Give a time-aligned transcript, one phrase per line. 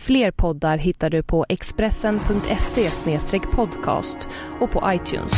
[0.00, 2.90] Fler poddar hittar du på expressen.se
[3.52, 4.28] podcast
[4.60, 5.32] och på iTunes.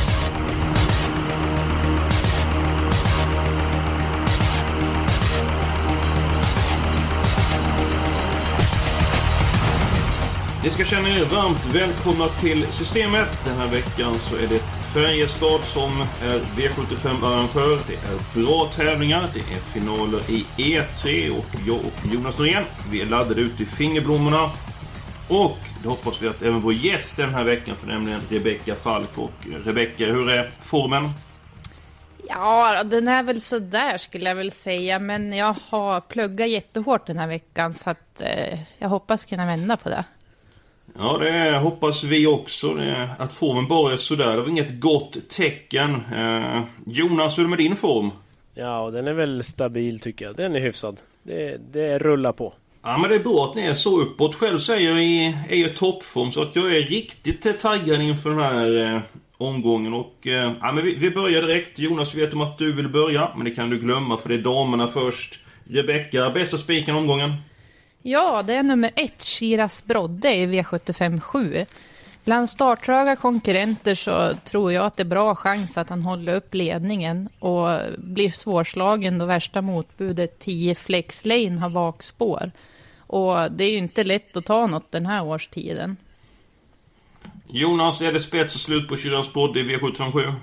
[10.64, 13.28] Ni ska känna er varmt välkomna till Systemet.
[13.44, 17.78] Den här veckan så är det Färjestad som är V75-arrangör.
[17.86, 19.22] Det är bra tävlingar.
[19.34, 23.66] Det är finaler i E3 och jag och Jonas Norén, vi är laddade ut i
[23.66, 24.50] fingerblommorna.
[25.28, 29.18] Och det hoppas vi att även vår gäst den här veckan, för nämligen Rebecka Falk.
[29.18, 29.30] Och
[29.64, 31.10] Rebecka, hur är formen?
[32.28, 34.98] Ja, den är väl sådär skulle jag väl säga.
[34.98, 39.76] Men jag har pluggat jättehårt den här veckan så att eh, jag hoppas kunna vända
[39.76, 40.04] på det.
[40.98, 42.78] Ja, det hoppas vi också.
[43.18, 45.94] Att formen bara är sådär, det var inget gott tecken.
[45.94, 48.10] Eh, Jonas, hur är det med din form?
[48.54, 50.36] Ja, den är väl stabil tycker jag.
[50.36, 51.00] Den är hyfsad.
[51.22, 52.52] Det, det rullar på.
[52.82, 54.34] Ja, men det är bra att ni är så uppåt.
[54.34, 58.02] Själv så är jag i, är jag i toppform, så att jag är riktigt taggad
[58.02, 59.00] inför den här eh,
[59.36, 59.94] omgången.
[59.94, 61.78] Och, eh, ja, men vi, vi börjar direkt.
[61.78, 64.38] Jonas, vet om att du vill börja, men det kan du glömma för det är
[64.38, 65.38] damerna först.
[65.70, 67.32] Rebecka, bästa spiken omgången?
[68.02, 71.66] Ja, det är nummer ett, Shiras Brodde i V75 7.
[72.24, 76.54] Bland startröga konkurrenter så tror jag att det är bra chans att han håller upp
[76.54, 82.52] ledningen och blir svårslagen då värsta motbudet 10 Flex Lane har bakspår.
[82.98, 85.96] Och det är ju inte lätt att ta något den här årstiden.
[87.46, 90.34] Jonas, är det spets och slut på Kiras Brodde i V757?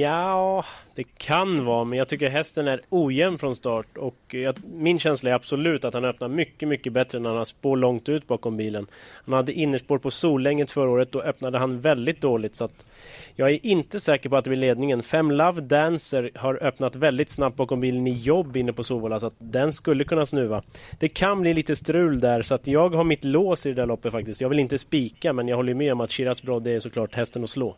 [0.00, 4.98] Ja, det kan vara, men jag tycker hästen är ojämn från start och jag, min
[4.98, 8.26] känsla är absolut att han öppnar mycket, mycket bättre när han har spår långt ut
[8.26, 8.86] bakom bilen.
[9.24, 12.86] Han hade innerspår på Solänget förra året, då öppnade han väldigt dåligt så att
[13.34, 15.02] jag är inte säker på att det blir ledningen.
[15.02, 19.26] Fem Love Dancer har öppnat väldigt snabbt bakom bilen i jobb inne på Solvalla så
[19.26, 20.62] att den skulle kunna snuva.
[20.98, 23.86] Det kan bli lite strul där så att jag har mitt lås i det där
[23.86, 24.40] loppet faktiskt.
[24.40, 27.44] Jag vill inte spika men jag håller med om att Shiraz Brodde är såklart hästen
[27.44, 27.76] att slå.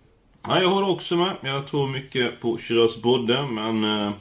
[0.48, 1.36] Ja, jag håller också med.
[1.42, 4.12] Jag tror mycket på Shiraz Bodde, men eh,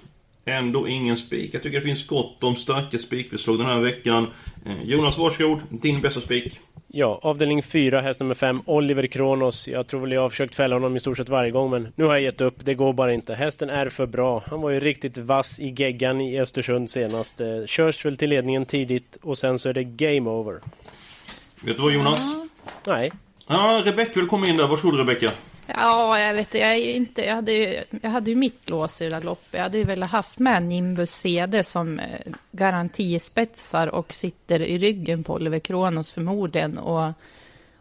[0.46, 1.54] ändå ingen spik.
[1.54, 4.28] Jag tycker det finns gott om starka spikförslag den här veckan.
[4.66, 5.60] Eh, Jonas, varsågod.
[5.70, 6.60] Din bästa spik.
[6.88, 9.68] Ja, avdelning 4, häst nummer 5, Oliver Kronos.
[9.68, 12.04] Jag tror väl jag har försökt fälla honom i stort sett varje gång, men nu
[12.04, 12.56] har jag gett upp.
[12.66, 13.34] Det går bara inte.
[13.34, 14.44] Hästen är för bra.
[14.50, 17.42] Han var ju riktigt vass i geggan i Östersund senast.
[17.42, 20.60] Eh, körs väl till ledningen tidigt och sen så är det game over.
[21.62, 22.36] Vet du vad, Jonas?
[22.88, 23.12] Nej.
[23.48, 24.68] Ja, Rebecka vill komma in där.
[24.68, 25.32] Varsågod, Rebecka.
[25.68, 29.02] Ja, jag vet jag är ju inte, jag hade ju, jag hade ju mitt lås
[29.02, 29.54] i det där loppet.
[29.54, 35.24] Jag hade ju velat haft med Nimbus CD som eh, garantispetsar och sitter i ryggen
[35.24, 36.78] på Oliver Kronos förmodligen.
[36.78, 37.14] Och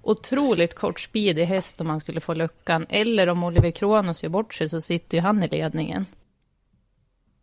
[0.02, 2.86] otroligt kort speed i häst om man skulle få luckan.
[2.88, 6.06] Eller om Oliver Kronos gör bort sig så sitter ju han i ledningen.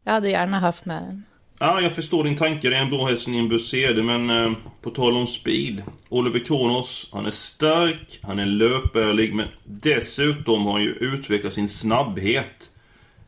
[0.03, 1.23] Jag hade gärna haft med den.
[1.63, 2.69] Ja, jag förstår din tanke.
[2.69, 4.51] Det är en bra häst i en CD, men eh,
[4.81, 5.83] på tal om speed.
[6.09, 11.67] Oliver Kronos, han är stark, han är löpärlig, men dessutom har han ju utvecklat sin
[11.67, 12.69] snabbhet.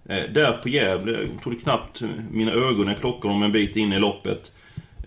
[0.09, 2.01] Eh, där på Gävle, jag trodde knappt
[2.31, 4.51] mina ögon när klockan om en bit in i loppet.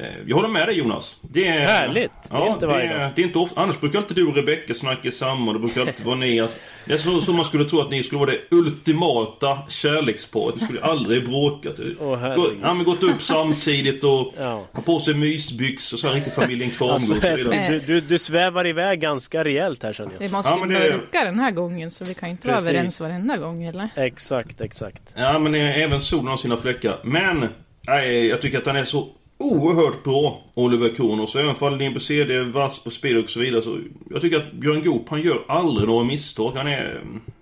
[0.00, 1.18] Eh, jag håller med dig Jonas.
[1.22, 2.10] Det är, Härligt!
[2.30, 3.10] Ja, det är inte varje det, dag.
[3.16, 3.60] det är inte ofta.
[3.60, 5.52] Annars brukar alltid du och Rebecca snacka samma.
[5.52, 6.40] Det brukar alltid vara ni.
[6.40, 10.54] Alltså, det är så, så man skulle tro att ni skulle vara det ultimata kärleksparet.
[10.60, 11.68] Ni skulle aldrig bråka.
[12.00, 12.36] Åh, herregud.
[12.44, 14.64] Gå, ja, men gått upp samtidigt och Ja.
[14.72, 19.00] ha på sig mysbyxor så här riktigt familjen Kramgård Alltså, du, du, du svävar iväg
[19.00, 20.32] ganska rejält här känner Vi jag.
[20.32, 23.00] måste Ja, ju det- mörka den här gången så vi kan ju inte vara överens
[23.00, 23.88] varenda gång eller?
[23.96, 25.14] Exakt, exakt.
[25.16, 26.98] Ja, men även solen har sina fläckar.
[27.04, 27.48] Men,
[27.88, 29.08] nej, jag tycker att han är så
[29.38, 31.36] oerhört bra, Oliver Kronos.
[31.36, 33.62] Även fall din CD är vass på spel och så vidare.
[33.62, 33.78] Så
[34.10, 36.52] jag tycker att Björn Goop, han gör aldrig några misstag.
[36.56, 37.00] Han är...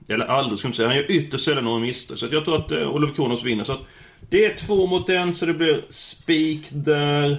[0.09, 0.89] Eller aldrig ska jag inte säga.
[0.89, 2.19] Han gör ytterst sällan några misstag.
[2.19, 3.65] Så att jag tror att eh, Oliver Kronos vinner.
[3.65, 3.81] Så att
[4.31, 7.31] det är två mot en, så det blir spik där.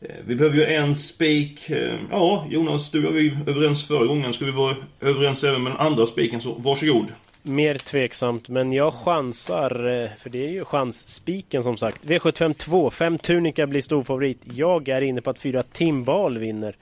[0.00, 1.70] Eh, vi behöver ju en spik.
[1.70, 4.32] Eh, ja, Jonas, du var vi överens förra gången.
[4.32, 7.06] Ska vi vara överens även med den andra spiken, så varsågod.
[7.48, 12.04] Mer tveksamt, men jag chansar, eh, för det är ju chansspiken som sagt.
[12.04, 14.40] V752, 5 Tunica blir storfavorit.
[14.44, 16.76] Jag är inne på att fyra Timbal vinner.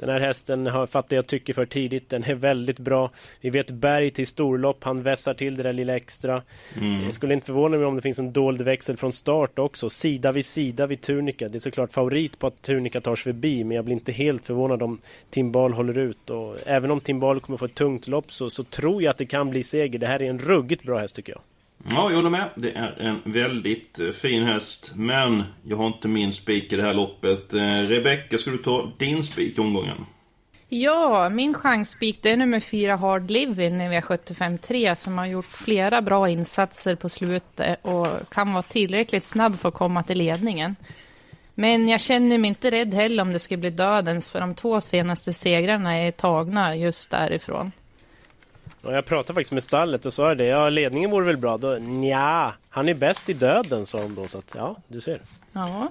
[0.00, 2.08] Den här hästen har fattat jag tycker för tidigt.
[2.08, 3.10] Den är väldigt bra.
[3.40, 4.84] Vi vet Berg till storlopp.
[4.84, 6.42] Han vässar till det där lilla extra.
[6.76, 7.04] Mm.
[7.04, 9.90] Jag skulle inte förvåna mig om det finns en dold växel från start också.
[9.90, 11.48] Sida vid sida vid Tunica.
[11.48, 13.64] Det är såklart favorit på att Tunica tar sig förbi.
[13.64, 14.98] Men jag blir inte helt förvånad om
[15.30, 16.30] Timbal håller ut.
[16.30, 19.26] Och även om Timbal kommer få ett tungt lopp så, så tror jag att det
[19.26, 19.98] kan bli seger.
[19.98, 21.40] Det här är en ruggigt bra häst tycker jag.
[21.88, 22.48] Ja, jag håller med.
[22.54, 24.92] Det är en väldigt eh, fin häst.
[24.94, 27.54] Men jag har inte min spik i det här loppet.
[27.54, 30.06] Eh, Rebecka, ska du ta din spik i omgången?
[30.68, 36.02] Ja, min chansspik det är nummer fyra Hard Living i V753 som har gjort flera
[36.02, 40.76] bra insatser på slutet och kan vara tillräckligt snabb för att komma till ledningen.
[41.54, 44.80] Men jag känner mig inte rädd heller om det skulle bli dödens för de två
[44.80, 47.72] senaste segrarna är tagna just därifrån.
[48.82, 50.44] Och jag pratade faktiskt med stallet och sa det.
[50.46, 51.58] Ja, ledningen vore väl bra.
[51.58, 54.28] Då, nja, han är bäst i döden, sa de då.
[54.28, 55.20] Så att, ja, du ser.
[55.52, 55.88] Ja,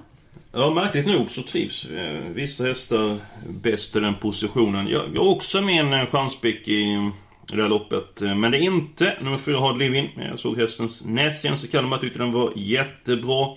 [0.52, 3.20] Ja, märkligt nog så trivs eh, vissa hästar
[3.50, 4.88] bäst i den positionen.
[4.88, 8.22] Jag, jag har också med en eh, chanspik i, i det här loppet.
[8.22, 10.10] Eh, Men det är inte nummer fyra Hard Living.
[10.30, 13.48] Jag såg hästens näst senaste Kalmar, tyckte den var jättebra.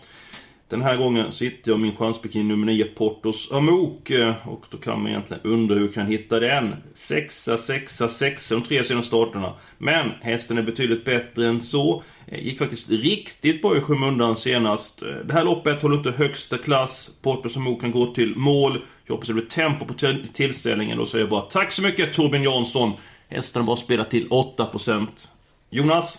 [0.72, 4.10] Den här gången sitter jag min chanspik nummer 9 Portos Amok.
[4.10, 6.74] Eh, och då kan man egentligen undra hur kan hitta den?
[6.94, 9.54] Sexa, sexa, sexa de tre senaste starterna.
[9.78, 12.02] Men hästen är betydligt bättre än så.
[12.26, 15.02] Eh, gick faktiskt riktigt bra i skymundan senast.
[15.02, 17.10] Eh, det här loppet håller inte högsta klass.
[17.22, 18.84] Portos Amok kan gå till mål.
[19.06, 19.94] Jag hoppas det blir tempo på
[20.32, 20.98] tillställningen.
[20.98, 22.92] Då säger jag bara tack så mycket Torbjörn Jansson.
[23.28, 25.28] Hästen har bara spelat till 8%.
[25.70, 26.18] Jonas?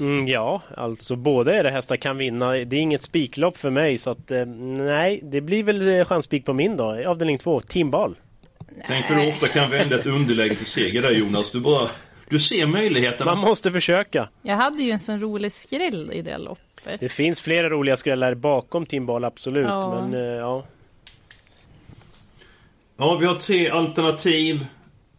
[0.00, 2.50] Mm, ja, alltså båda era hästar kan vinna.
[2.52, 6.44] Det är inget spiklopp för mig så att eh, nej, det blir väl eh, chanspik
[6.44, 7.08] på min då.
[7.08, 8.16] Avdelning två, Timbal.
[8.86, 11.50] Tänk hur du ofta kan vända ett underläge till seger där Jonas.
[11.50, 11.88] Du bara...
[12.28, 13.34] Du ser möjligheterna.
[13.34, 14.28] Man måste försöka.
[14.42, 17.00] jag hade ju en sån rolig skräll i det loppet.
[17.00, 19.66] Det finns flera roliga skrällar bakom Timbal, absolut.
[19.66, 20.00] Ja.
[20.00, 20.64] Men eh, ja,
[23.00, 24.66] Ja, vi har tre alternativ.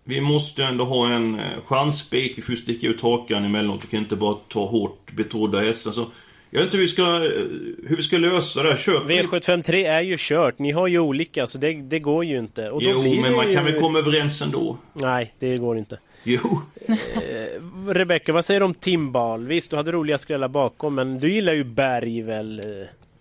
[0.09, 2.37] Vi måste ändå ha en eh, chansspik.
[2.37, 3.83] Vi får sticka ut hakan emellanåt.
[3.83, 5.91] Vi kan inte bara ta hårt betrodda hästar.
[5.91, 6.05] Så
[6.49, 8.77] jag vet inte hur vi ska, eh, hur vi ska lösa det här.
[8.77, 10.59] Köp V753 är ju kört.
[10.59, 12.69] Ni har ju olika så det, det går ju inte.
[12.69, 13.55] Och Jo, men man ju...
[13.55, 14.77] kan väl komma överens ändå?
[14.93, 15.99] Nej, det går inte.
[16.23, 16.61] Jo.
[17.87, 19.47] Rebecka, vad säger du om Timbal?
[19.47, 22.61] Visst, du hade roliga skrällar bakom, men du gillar ju Berg väl?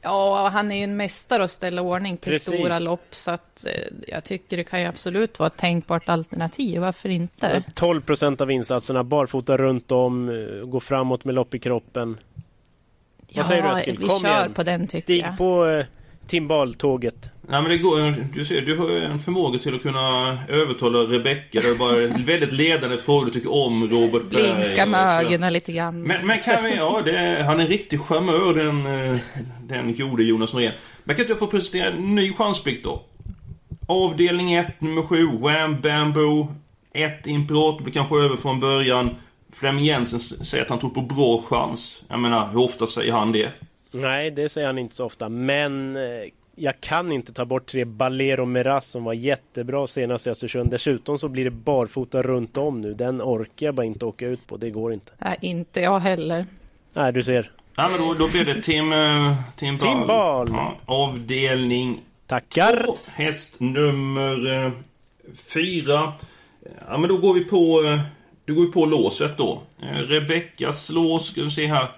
[0.03, 2.55] Ja, han är ju en mästare att ställa ordning till Precis.
[2.55, 3.73] stora lopp så att eh,
[4.09, 6.81] jag tycker det kan ju absolut vara ett tänkbart alternativ.
[6.81, 7.63] Varför inte?
[7.75, 12.19] 12 procent av insatserna, barfota runt om, eh, gå framåt med lopp i kroppen.
[13.35, 13.99] Vad säger du Eskil?
[14.01, 14.55] vi Kom kör igen.
[14.55, 15.39] på den tycker Stig jag.
[15.39, 15.87] på eh,
[16.27, 17.31] Timbal-tåget.
[17.51, 20.99] Nej men det går, du ser, du har ju en förmåga till att kunna övertala
[20.99, 21.61] Rebecca.
[21.61, 24.55] Det är bara väldigt ledande frågor du tycker om Robert Berg.
[24.55, 26.03] Blinka med ögonen lite grann.
[26.03, 29.21] Men, men kan vi, ja, det han är en riktig charmör den, eh,
[29.63, 30.73] den gode Jonas Norén.
[31.05, 33.03] Men kan inte jag få presentera en ny chansplikt då?
[33.87, 36.55] Avdelning 1, nummer 7, Wham Bamboo.
[36.93, 39.15] 1 Imperator blir kanske över från början.
[39.53, 42.05] Flemming Jensen säger att han tror på bra chans.
[42.09, 43.53] Jag menar, hur ofta säger han det?
[43.91, 45.29] Nej, det säger han inte så ofta.
[45.29, 46.03] Men eh,
[46.59, 50.71] jag kan inte ta bort tre Balero Meras som var jättebra senast i Östersund.
[50.71, 52.95] Dessutom så blir det barfota runt om nu.
[52.95, 54.57] Den orkar jag bara inte åka ut på.
[54.57, 55.13] Det går inte.
[55.19, 56.47] Nej, inte jag heller.
[56.93, 57.51] Nej, du ser.
[57.77, 59.99] Ja, men då, då blir det Tim, eh, Tim Ball.
[59.99, 60.49] Tim Ball.
[60.51, 62.85] Ja, avdelning Tackar!
[62.85, 64.73] två, häst nummer eh,
[65.55, 66.13] fyra.
[66.89, 67.83] Ja, men då går vi på...
[67.83, 68.01] Eh,
[68.45, 69.63] då går vi på låset då.
[69.83, 71.89] Eh, Rebeckas lås, ska vi se här.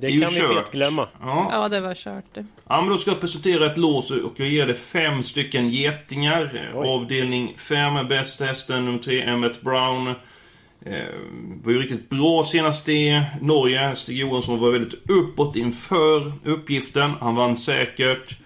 [0.00, 1.08] Det kan vi fett glömma.
[1.20, 1.48] Ja.
[1.52, 2.46] Ja, det var kört det.
[2.68, 6.70] då ska presentera ett lås och jag ger det fem stycken getingar.
[6.74, 6.88] Oj.
[6.88, 10.06] Avdelning fem, bästa hästen, nummer tre, Emmet Brown.
[10.86, 10.94] Eh,
[11.64, 13.96] var ju riktigt bra senast i Norge.
[13.96, 17.10] Stig Johansson var väldigt uppåt inför uppgiften.
[17.20, 18.38] Han vann säkert.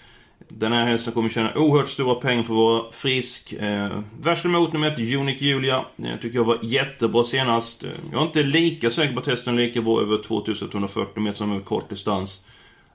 [0.58, 3.52] Den här hästen kommer tjäna oerhört stora pengar för att vara frisk.
[3.52, 5.84] Eh, värsta emot nummer ett, Unique Julia.
[5.96, 7.84] Eh, tycker jag var jättebra senast.
[7.84, 11.38] Eh, jag är inte lika säker på att hästen är lika bra över 2140 meter
[11.38, 12.44] som över kort distans.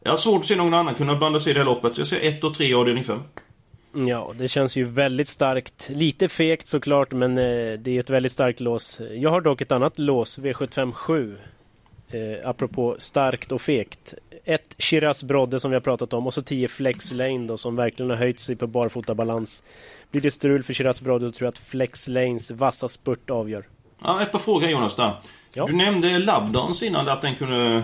[0.04, 1.98] Jag har svårt att se någon annan kunna blanda sig i det här loppet.
[1.98, 3.20] Jag ser 1 och 3 i avdelning 5.
[3.94, 5.90] Ja, det känns ju väldigt starkt.
[5.90, 9.02] Lite fegt såklart, men eh, det är ett väldigt starkt lås.
[9.12, 11.38] Jag har dock ett annat lås, V757.
[12.12, 14.14] Eh, apropå starkt och fegt.
[14.46, 17.76] Ett Shiraz Brodde som vi har pratat om och så 10 Flex Lane då som
[17.76, 19.64] verkligen har höjt sig på barfotabalans.
[20.12, 23.64] Blir det strul för Shiraz Brodde så tror jag att Flex Lanes vassa spurt avgör.
[24.04, 25.16] Ja, ett par frågor Jonas där.
[25.54, 25.66] Ja.
[25.66, 27.84] Du nämnde Labdans innan, att den kunde eh,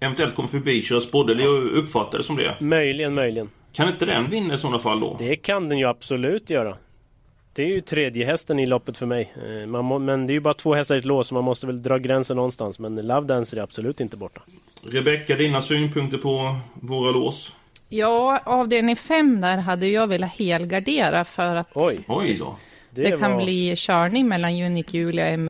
[0.00, 1.32] eventuellt komma förbi Shiraz Brodde.
[1.32, 2.56] Eller jag uppfattade det som det.
[2.60, 3.50] Möjligen, möjligen.
[3.72, 5.16] Kan inte den vinna i sådana fall då?
[5.18, 6.76] Det kan den ju absolut göra.
[7.54, 9.32] Det är ju tredje hästen i loppet för mig.
[9.62, 11.44] Eh, Man må, men det är ju bara två hästar i ett lås så man
[11.44, 12.78] måste väl dra gränsen någonstans.
[12.78, 14.40] Men Love Dance är absolut inte borta.
[14.82, 17.52] Rebecka, dina synpunkter på våra lås?
[17.88, 22.00] Ja, avdelning fem där hade jag velat helgardera för att Oj!
[22.08, 22.56] Oj då.
[22.90, 25.48] Det, kan var- bli körning mellan Unique Julia och M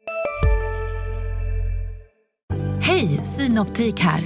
[2.81, 4.21] Hej, Synoptik här.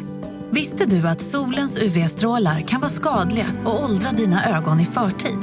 [0.50, 5.38] Visste du att solens UV-strålar kan vara skadliga och åldra dina ögon i förtid?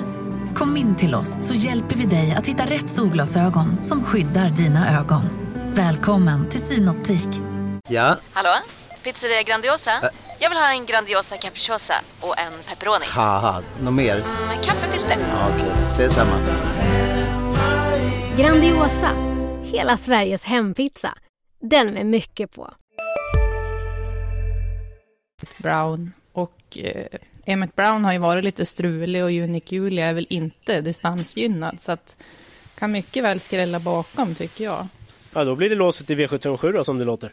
[0.55, 4.99] Kom in till oss så hjälper vi dig att hitta rätt solglasögon som skyddar dina
[4.99, 5.21] ögon.
[5.73, 7.29] Välkommen till Synoptik.
[7.89, 8.49] Ja, Hallå?
[9.03, 9.91] Pizzeria Grandiosa?
[10.39, 13.05] Jag vill ha en Grandiosa capriciosa och en pepperoni.
[13.83, 14.15] något mer?
[14.47, 15.17] Med kaffefilter.
[15.19, 16.35] Ja, Okej, ses samma.
[18.37, 19.09] Grandiosa,
[19.63, 21.13] hela Sveriges hempizza.
[21.61, 22.73] Den med mycket på.
[25.57, 26.13] Brown.
[26.33, 27.05] Och eh,
[27.45, 31.81] Emmett Brown har ju varit lite strulig och Unique Julia är väl inte distansgynnad.
[31.81, 32.17] Så att
[32.79, 34.87] kan mycket väl skrälla bakom tycker jag.
[35.33, 37.31] Ja, då blir det låset i V757 då, som det låter.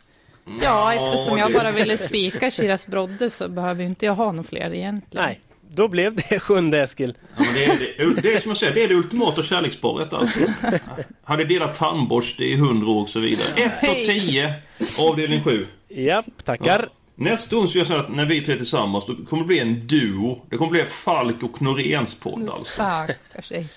[0.63, 4.75] Ja, eftersom jag bara ville spika Shiraz Brodde så behöver inte jag ha någon fler
[4.75, 5.27] egentligen.
[5.27, 5.41] Nej,
[5.71, 7.15] då blev det sjunde Eskil.
[7.37, 7.79] Ja, men det, är,
[8.15, 10.41] det, det är som jag säger, det är det ultimata kärleksparet alltså.
[11.25, 13.49] Hade delat tandborste i hundra år och så vidare.
[13.57, 14.55] 1 och 10,
[14.99, 15.67] avdelning 7.
[15.89, 16.89] Japp, tackar.
[17.21, 20.47] Nästa gång så att när vi tre tillsammans, då kommer det bli en duo.
[20.51, 22.83] Det kommer bli Falk och Noréns podd alltså.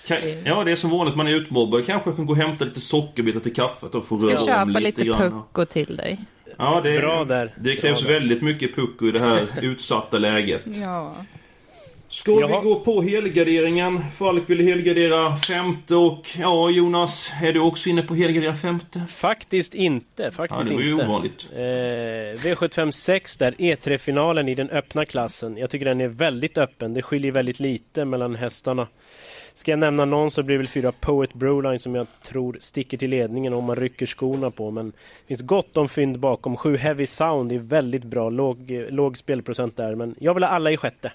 [0.08, 1.86] Kan, ja, det är som vanligt, man är utmobbad.
[1.86, 4.46] Kanske jag kan gå och hämta lite sockerbitar till kaffet och få Ska röra om
[4.46, 5.30] köpa lite lite grann.
[5.30, 6.18] pucko till dig?
[6.58, 7.54] Ja, det, Bra där.
[7.60, 8.20] Det krävs Bra där.
[8.20, 10.62] väldigt mycket pucko i det här utsatta läget.
[10.64, 11.14] Ja.
[12.14, 12.60] Ska Jaha.
[12.60, 14.00] vi gå på helgarderingen?
[14.10, 19.06] Falk ville helgardera femte och ja, Jonas, är du också inne på helgardera femte?
[19.08, 20.22] Faktiskt inte.
[20.22, 21.04] Ja, Faktiskt det var ju inte.
[21.06, 21.48] ovanligt.
[21.52, 25.56] Eh, V756 där, E3-finalen i den öppna klassen.
[25.56, 26.94] Jag tycker den är väldigt öppen.
[26.94, 28.88] Det skiljer väldigt lite mellan hästarna.
[29.54, 32.98] Ska jag nämna någon så blir det väl fyra Poet Broline som jag tror sticker
[32.98, 34.70] till ledningen om man rycker skorna på.
[34.70, 36.56] Men det finns gott om fynd bakom.
[36.56, 38.30] Sju Heavy Sound är väldigt bra.
[38.30, 39.94] Låg, eh, låg spelprocent där.
[39.94, 41.12] Men jag vill ha alla i sjätte.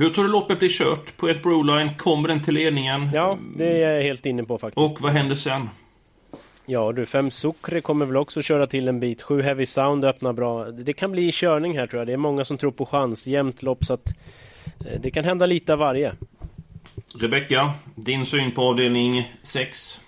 [0.00, 1.16] Hur tror du loppet blir kört?
[1.16, 3.10] På ett Broline, kommer den till ledningen?
[3.14, 4.94] Ja, det är jag helt inne på faktiskt.
[4.94, 5.68] Och vad händer sen?
[6.66, 9.22] Ja du, fem Sucre kommer väl också köra till en bit.
[9.22, 10.64] Sju Heavy Sound öppnar bra.
[10.64, 12.06] Det kan bli körning här tror jag.
[12.06, 13.26] Det är många som tror på chans.
[13.26, 14.08] Jämnt lopp så att
[14.86, 16.12] eh, det kan hända lite av varje.
[17.20, 20.00] Rebecka, din syn på avdelning 6?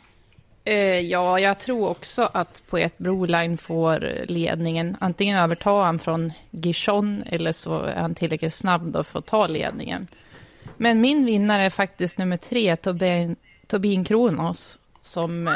[0.64, 4.96] Eh, ja, jag tror också att Poet Broline får ledningen.
[5.00, 9.46] Antingen övertar han från Gishon eller så är han tillräckligt snabb då för att ta
[9.46, 10.06] ledningen.
[10.76, 13.36] Men min vinnare är faktiskt nummer tre, Tobin,
[13.66, 14.78] Tobin Kronos.
[15.02, 15.54] Som, eh,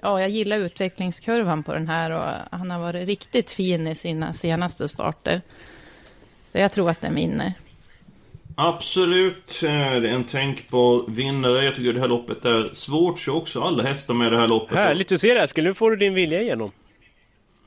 [0.00, 4.34] ja, jag gillar utvecklingskurvan på den här och han har varit riktigt fin i sina
[4.34, 5.42] senaste starter.
[6.52, 7.52] Så jag tror att den vinner.
[8.62, 11.64] Absolut, eh, det är en tänkbar vinnare.
[11.64, 14.78] Jag tycker det här loppet är svårt, så också alla hästar med det här loppet.
[14.78, 15.64] Härligt att se det Eskil.
[15.64, 16.70] Nu får du din vilja igenom.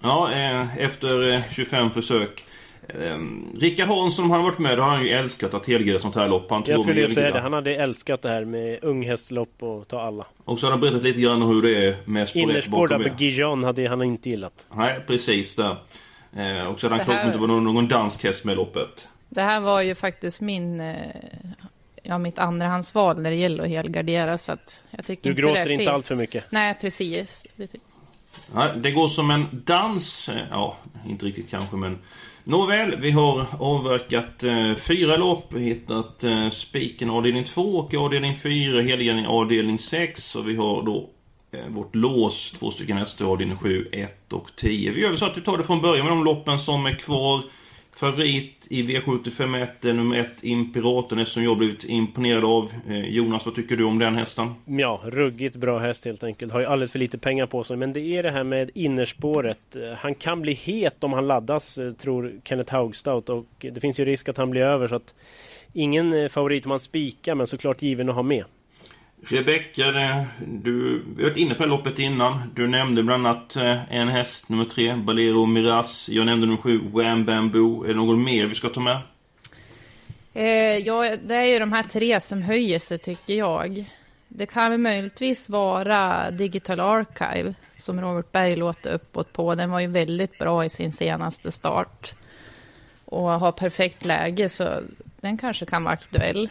[0.02, 2.44] Ja, eh, efter eh, 25 försök.
[2.88, 3.18] Eh,
[3.60, 6.28] Rickard Hansson, han har varit med, då har han ju älskat att helgardera sånt här
[6.28, 6.50] lopp.
[6.50, 7.40] Han Jag om skulle ju säga det.
[7.40, 10.26] Han hade älskat det här med unghästlopp och ta alla.
[10.46, 12.88] Och så har han berättat lite grann om hur det är med spår ett Innerspår
[12.88, 13.24] där bakom på.
[13.24, 14.68] Gijon hade han inte gillat.
[14.76, 15.72] Nej, precis där.
[15.72, 18.54] Och så hade han klart här- att det inte var någon, någon dansk häst med
[18.54, 19.08] i loppet.
[19.34, 20.96] Det här var ju faktiskt min, eh,
[22.04, 24.38] ja, mitt andrahandsval när det gäller att helgardera.
[24.38, 26.52] Så att jag tycker Du inte gråter det inte allt för mycket.
[26.52, 27.48] Nej, precis.
[28.76, 30.30] Det går som en dans.
[30.50, 32.00] Ja, inte riktigt kanske men...
[32.46, 38.82] Nåväl, vi har avverkat eh, fyra lopp, hittat eh, spiken avdelning 2 och avdelning 4,
[38.82, 41.10] helgardering avdelning 6 och vi har då
[41.52, 44.92] eh, vårt lås, två stycken hästar, avdelning 7, 1 och 10.
[44.92, 46.96] Vi gör väl så att vi tar det från början med de loppen som är
[46.96, 47.44] kvar.
[47.96, 52.74] Favorit i V751 är nummer 1, Imperatorn, som jag blivit imponerad av.
[52.88, 54.52] Eh, Jonas, vad tycker du om den hästen?
[54.66, 56.54] Ja, ruggigt bra häst helt enkelt.
[56.54, 57.78] Har ju alldeles för lite pengar på sig.
[57.78, 59.76] Men det är det här med innerspåret.
[59.76, 63.30] Eh, han kan bli het om han laddas, eh, tror Kenneth Haugstout.
[63.30, 64.88] Och det finns ju risk att han blir över.
[64.88, 65.16] Så att
[65.74, 68.46] ingen favorit om man spikar, men såklart given att ha med.
[69.28, 69.92] Rebecka,
[70.48, 72.52] du vi har varit inne på det här loppet innan.
[72.56, 76.10] Du nämnde bland annat eh, en häst, nummer tre, Balero Miraz.
[76.10, 77.84] Jag nämnde nummer sju, Wham Bamboo.
[77.84, 79.02] Är det någon mer vi ska ta med?
[80.34, 83.86] Eh, ja, det är ju de här tre som höjer sig tycker jag.
[84.28, 89.56] Det kan väl möjligtvis vara Digital Archive som Robert Berg låter uppåt på.
[89.56, 92.14] Den var ju väldigt bra i sin senaste start.
[93.06, 94.80] Och har perfekt läge så
[95.22, 96.50] den kanske kan vara aktuell.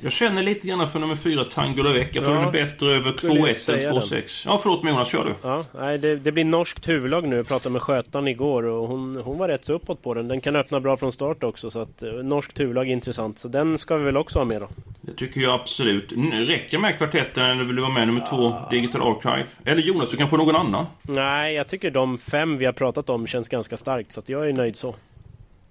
[0.00, 2.08] Jag känner lite grann för nummer fyra, Tango Lavec.
[2.12, 4.02] Jag tror Ja, den är bättre över skulle jag 2-1 säga än den.
[4.04, 4.42] 2-6.
[4.46, 5.34] Ja, förlåt mig Jonas, kör du.
[5.42, 7.36] Ja, nej, det, det blir norskt huvudlag nu.
[7.36, 10.28] Jag pratade med skötaren igår och hon, hon var rätt så uppåt på den.
[10.28, 11.70] Den kan öppna bra från start också.
[11.70, 13.38] Så att eh, norskt huvudlag är intressant.
[13.38, 14.68] Så den ska vi väl också ha med då.
[15.00, 16.12] Det tycker jag absolut.
[16.12, 19.46] N- Räcker med kvartetten eller vill du vara med nummer två, Digital Archive?
[19.64, 20.86] Eller Jonas, du kan på någon annan?
[21.02, 24.12] Nej, jag tycker de fem vi har pratat om känns ganska starkt.
[24.12, 24.94] Så att jag är nöjd så.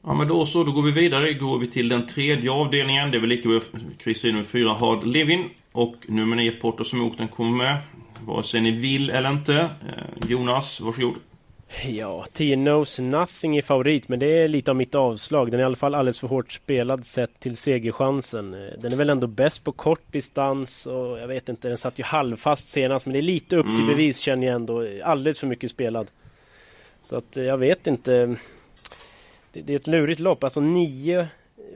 [0.05, 1.33] Ja men då så, då går vi vidare.
[1.33, 3.11] Går vi till den tredje avdelningen.
[3.11, 3.59] Det är väl lika bra
[3.99, 5.49] kryssa in nummer fyra, Hard Living.
[5.71, 7.77] Och nummer 9 Porto Smoke, den kommer med.
[8.25, 9.53] Vare sig ni vill eller inte.
[9.55, 11.15] Eh, Jonas, varsågod.
[11.87, 15.51] Ja, 10 Knows Nothing är favorit, men det är lite av mitt avslag.
[15.51, 18.53] Den är i alla fall alldeles för hårt spelad sett till segerchansen.
[18.53, 21.99] Eh, Den är väl ändå bäst på kort distans och jag vet inte, den satt
[21.99, 23.87] ju halvfast senast, men det är lite upp till Mm.
[23.87, 24.87] bevis känner jag ändå.
[25.03, 26.07] Alldeles för mycket spelad.
[27.01, 28.35] Så att eh, jag vet inte.
[29.53, 30.43] Det, det är ett lurigt lopp.
[30.43, 31.27] Alltså 9,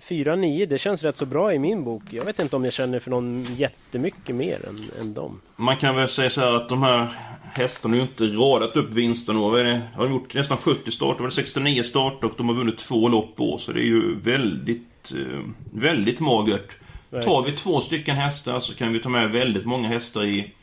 [0.01, 2.03] 4-9, det känns rätt så bra i min bok.
[2.09, 5.41] Jag vet inte om jag känner för någon jättemycket mer än, än dem.
[5.55, 7.07] Man kan väl säga så här att de här
[7.53, 9.35] hästarna har ju inte radat upp vinsten.
[9.35, 9.81] Det?
[9.95, 13.07] Har de gjort nästan 70 starter, var det 69 starter och de har vunnit två
[13.07, 13.57] lopp på.
[13.57, 15.39] Så det är ju väldigt, eh,
[15.73, 16.77] väldigt magert.
[17.11, 20.53] Tar vi två stycken hästar så kan vi ta med väldigt många hästar i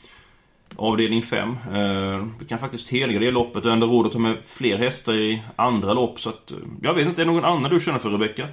[0.77, 1.49] avdelning 5.
[1.51, 5.15] Eh, vi kan faktiskt helga det loppet och ändå råd att ta med fler hästar
[5.15, 6.21] i andra lopp.
[6.21, 8.49] Så att, eh, jag vet inte, är det någon annan du känner för Rebecka?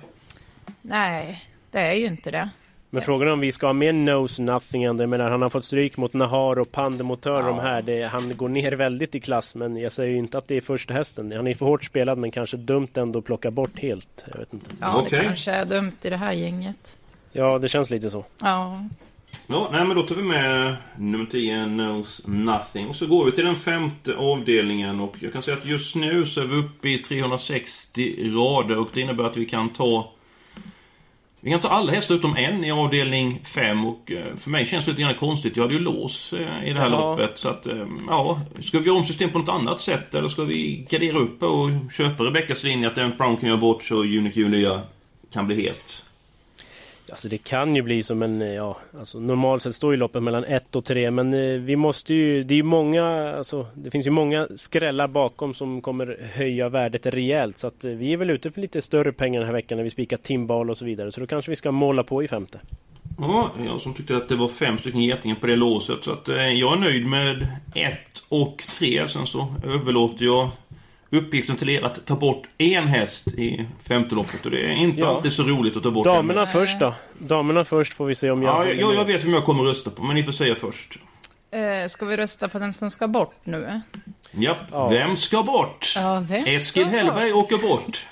[0.82, 2.50] Nej, det är ju inte det.
[2.94, 5.04] Men frågan är om vi ska ha med Knows Nothing ändå.
[5.04, 7.82] Jag menar, han har fått stryk mot Nahar och Pandemotör de här.
[7.82, 10.62] Det, han går ner väldigt i klass, men jag säger ju inte att det är
[10.62, 11.32] första hästen.
[11.36, 14.26] Han är för hårt spelad, men kanske dumt ändå att plocka bort helt.
[14.32, 14.70] Jag vet inte.
[14.80, 16.96] Ja, det kanske är dumt i det här gänget.
[17.32, 18.26] Ja, det känns lite så.
[18.42, 18.84] Ja.
[19.48, 22.88] Ja, nej men då tar vi med nummer 10, Knows Nothing.
[22.88, 26.26] Och så går vi till den femte avdelningen och jag kan säga att just nu
[26.26, 30.12] så är vi uppe i 360 rader och det innebär att vi kan ta
[31.44, 34.86] vi kan ta alla hästar utom en i avdelning 5 och eh, för mig känns
[34.86, 35.56] det lite grann konstigt.
[35.58, 37.10] Jag hade ju lås eh, i det här Ja.
[37.10, 37.40] loppet.
[37.40, 40.44] Så att, eh, ja, ska vi göra om system på något annat sätt eller ska
[40.44, 44.40] vi gardera upp och köpa Rebeckas linje att en Brown kan göra bort så Unique
[44.40, 44.82] Julia
[45.34, 46.06] kan bli het?
[47.12, 50.24] Alltså det kan ju bli som en, eh, ja, alltså normalt sett står ju loppet
[50.24, 53.92] mellan 1 och 3 men eh, vi måste ju, det är ju många, alltså det
[53.92, 58.18] finns ju många skrällar bakom som kommer höja värdet rejält så att eh, vi är
[58.18, 60.86] väl ute för lite större pengar den här veckan när vi spikar timbal och så
[60.86, 62.60] vidare så då kanske vi ska måla på i femte.
[63.18, 65.98] Ja, jag som tyckte att det var fem stycken getingar på det låset.
[66.02, 67.98] Så att jag är nöjd med 1
[68.30, 70.50] och 3 Sen så överlåter jag
[71.12, 74.46] uppgiften till er att ta bort en häst i femte loppet.
[74.46, 75.08] Och det är inte Ja.
[75.16, 76.52] alltid så roligt att ta bort en Damerna häst.
[76.52, 76.94] först då.
[77.18, 79.70] Damerna först får vi se om jag Ja, jag, jag vet vem jag kommer att
[79.70, 80.98] rösta på, men ni får säga först.
[81.52, 83.82] Eh, ska vi rösta på den som ska bort nu?
[84.32, 84.88] Japp, Ja.
[84.90, 85.94] vem ska bort?
[85.96, 88.06] Ja, vem Eskil ska Hellberg åker bort.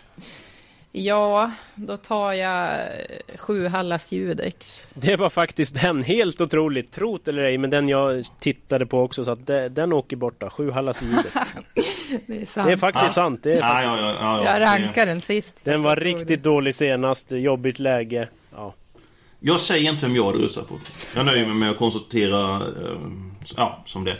[0.92, 4.88] Ja, då tar jag eh, sju Hallas Judex.
[4.94, 6.92] Det var faktiskt den, helt otroligt.
[6.92, 10.50] Trot eller ej, men den jag tittade på också så att det, den åker borta.
[10.50, 11.34] Sju Hallas Judex.
[12.28, 12.68] Det är sant.
[12.68, 13.10] Det är faktiskt Ja.
[13.24, 13.44] sant.
[13.44, 15.58] Det är Ja, faktiskt ja, ja, ja, jag rankar den sist.
[15.64, 18.28] Den var riktigt dålig senast, jobbigt läge.
[18.56, 18.74] Ja.
[19.40, 20.80] Jag säger inte vem jag hade röstat på.
[21.16, 22.98] Jag nöjer mig med att konstatera, eh,
[23.58, 24.18] ja, som det.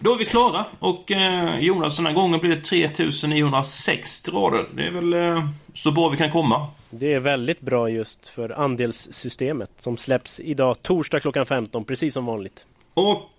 [0.00, 4.66] Då är vi klara och eh, Jonas, den här gången blir det 3960 rader.
[4.74, 6.66] Det är väl eh, så bra vi kan komma.
[6.90, 12.26] Det är väldigt bra just för andelssystemet som släpps idag torsdag klockan 15, precis som
[12.26, 12.66] vanligt.
[12.94, 13.30] Och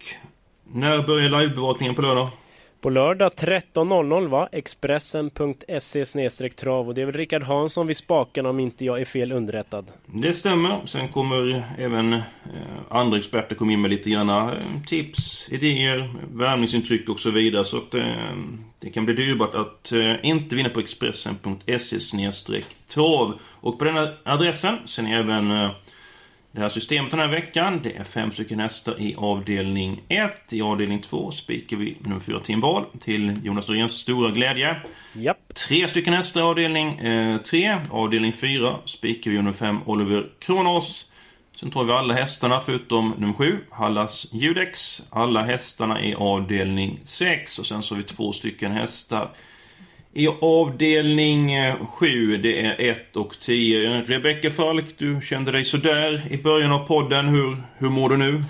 [0.73, 2.29] när börjar livebevakningen på lördag?
[2.81, 4.49] På lördag 13.00 va?
[4.51, 6.05] Expressen.se
[6.49, 9.91] trav och det är väl Rickard Hansson vid spakarna om inte jag är fel underrättad.
[10.05, 10.85] Det stämmer.
[10.85, 12.21] Sen kommer eh, även eh,
[12.89, 14.55] andra experter komma in med lite grann eh,
[14.87, 17.65] tips, idéer, värmningsintryck och så vidare.
[17.65, 18.05] Så att eh,
[18.79, 23.39] det kan bli dyrbart att eh, inte vinna på Expressen.se trav.
[23.43, 25.71] Och på den adressen ser ni även eh,
[26.51, 27.79] det här systemet den här veckan.
[27.83, 30.53] Det är fem stycken hästar i avdelning 1.
[30.53, 34.81] I avdelning 2 spikar vi nummer 4 Timbal till Jonas Noréns stora glädje.
[35.13, 35.37] Japp.
[35.67, 36.99] Tre stycken hästar i avdelning
[37.43, 37.77] 3.
[37.91, 41.11] avdelning 4 spikar vi nummer 5 Oliver Kronos.
[41.55, 45.01] Sen tar vi alla hästarna förutom nummer 7, Hallas Judex.
[45.09, 49.31] Alla hästarna i avdelning 6 och sen så har vi två stycken hästar
[50.19, 51.51] i avdelning
[51.85, 54.01] 7, det är 1 och 10.
[54.07, 57.27] Rebecka Falk, du kände dig sådär i början av podden.
[57.27, 58.43] Hur, hur mår du nu?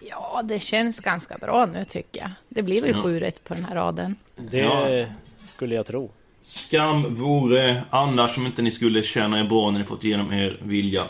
[0.00, 2.30] Ja, det känns ganska bra nu tycker jag.
[2.48, 3.02] Det blir väl Ja.
[3.02, 4.16] sju rätt på den här raden.
[4.36, 5.04] Det Ja.
[5.48, 6.10] skulle jag tro.
[6.44, 10.58] Skam vore annars om inte ni skulle känna er bra när ni fått igenom er
[10.62, 11.02] vilja.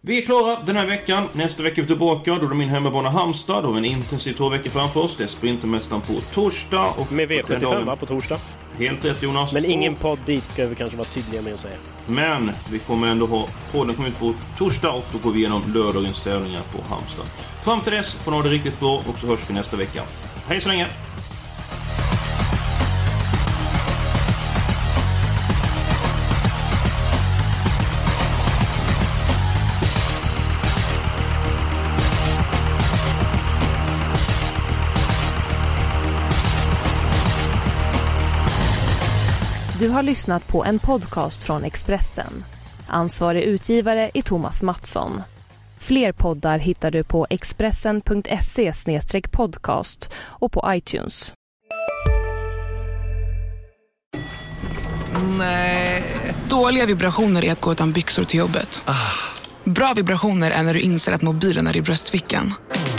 [0.00, 1.28] Vi är klara den här veckan.
[1.32, 2.34] Nästa vecka är vi tillbaka.
[2.34, 3.62] Då är det min hemmabana Halmstad.
[3.64, 5.16] Då har vi en intensiv två veckor framför oss.
[5.16, 6.86] Det är Sprintermästaren på torsdag.
[6.96, 8.38] Och Med på V75 Trädalen- va, på torsdag.
[8.78, 9.52] Helt rätt Jonas.
[9.52, 11.74] Men ingen podd dit ska vi kanske vara tydliga med att säga.
[12.06, 15.62] Men vi kommer ändå ha podden kommer ut på torsdag och då går vi igenom
[15.74, 17.26] lördagens tävlingar på Halmstad.
[17.64, 20.02] Fram till dess får ni ha det riktigt bra och så hörs vi nästa vecka.
[20.48, 20.86] Hej så länge!
[39.78, 42.44] Du har lyssnat på en podcast från Expressen.
[42.86, 45.22] Ansvarig utgivare är Thomas Mattsson.
[45.78, 48.72] Fler poddar hittar du på expressen.se
[49.32, 51.32] podcast och på iTunes.
[55.38, 56.04] Nej.
[56.48, 58.82] Dåliga vibrationer är att gå utan byxor till jobbet.
[59.64, 62.54] Bra vibrationer är när du inser att mobilen är i bröstfickan.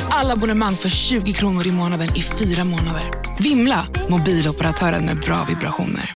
[0.09, 3.03] Alla abonnemang för 20 kronor i månaden i fyra månader.
[3.39, 3.87] Vimla!
[4.09, 6.05] Mobiloperatören med bra vibrationer.